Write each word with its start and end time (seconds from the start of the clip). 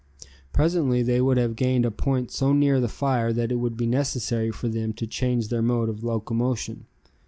Presently 0.51 1.03
they 1.03 1.21
would 1.21 1.37
have 1.37 1.55
gained 1.55 1.85
a 1.85 1.91
point 1.91 2.31
so 2.31 2.53
near 2.53 2.79
the 2.79 2.87
fire 2.87 3.31
that 3.33 3.51
it 3.51 3.57
would 3.57 3.77
be 3.77 3.85
necessary 3.85 4.49
for 4.49 4.67
them 4.67 4.93
to 4.93 5.05
change 5.05 5.49
their 5.49 5.61
mode 5.61 5.89
of 5.89 6.03
locomotion. 6.03 6.87